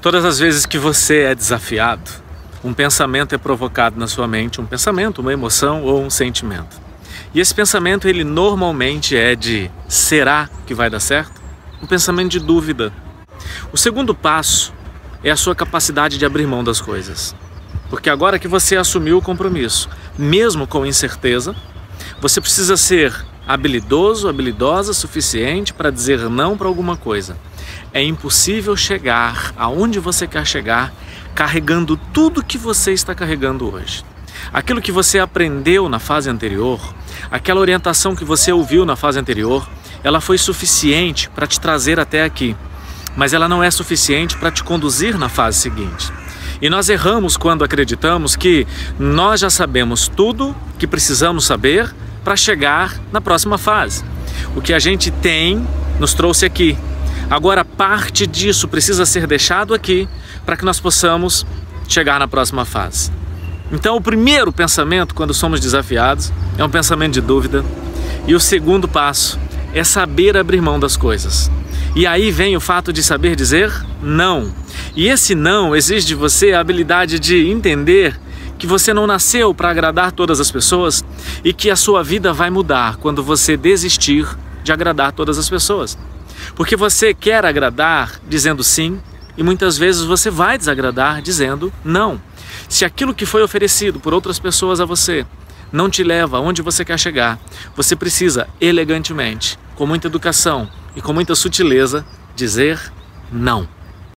[0.00, 2.10] Todas as vezes que você é desafiado,
[2.64, 6.80] um pensamento é provocado na sua mente, um pensamento, uma emoção ou um sentimento.
[7.34, 11.38] E esse pensamento, ele normalmente é de será que vai dar certo?
[11.82, 12.90] Um pensamento de dúvida.
[13.74, 14.72] O segundo passo
[15.22, 17.36] é a sua capacidade de abrir mão das coisas.
[17.90, 19.86] Porque agora que você assumiu o compromisso,
[20.16, 21.54] mesmo com incerteza,
[22.22, 23.14] você precisa ser
[23.46, 27.36] habilidoso, habilidosa suficiente para dizer não para alguma coisa.
[27.92, 30.92] É impossível chegar aonde você quer chegar
[31.34, 34.04] carregando tudo que você está carregando hoje.
[34.52, 36.80] Aquilo que você aprendeu na fase anterior,
[37.30, 39.68] aquela orientação que você ouviu na fase anterior,
[40.02, 42.56] ela foi suficiente para te trazer até aqui,
[43.16, 46.12] mas ela não é suficiente para te conduzir na fase seguinte.
[46.62, 48.66] E nós erramos quando acreditamos que
[48.98, 54.04] nós já sabemos tudo que precisamos saber para chegar na próxima fase.
[54.54, 55.66] O que a gente tem
[55.98, 56.76] nos trouxe aqui.
[57.30, 60.08] Agora, parte disso precisa ser deixado aqui
[60.44, 61.46] para que nós possamos
[61.88, 63.12] chegar na próxima fase.
[63.70, 67.64] Então, o primeiro pensamento, quando somos desafiados, é um pensamento de dúvida.
[68.26, 69.38] E o segundo passo
[69.72, 71.48] é saber abrir mão das coisas.
[71.94, 74.52] E aí vem o fato de saber dizer não.
[74.96, 78.18] E esse não exige de você a habilidade de entender
[78.58, 81.04] que você não nasceu para agradar todas as pessoas
[81.44, 84.26] e que a sua vida vai mudar quando você desistir
[84.62, 85.96] de agradar todas as pessoas.
[86.54, 89.00] Porque você quer agradar dizendo sim
[89.36, 92.20] e muitas vezes você vai desagradar dizendo não.
[92.68, 95.26] Se aquilo que foi oferecido por outras pessoas a você
[95.72, 97.38] não te leva aonde você quer chegar,
[97.76, 102.92] você precisa elegantemente, com muita educação e com muita sutileza, dizer
[103.32, 103.68] não.